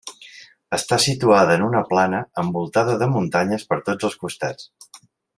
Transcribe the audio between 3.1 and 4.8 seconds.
muntanyes per tots els costats.